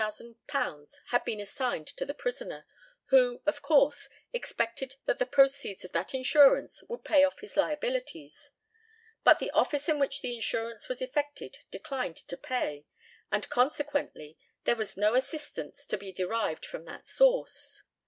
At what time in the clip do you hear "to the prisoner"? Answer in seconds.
1.89-2.65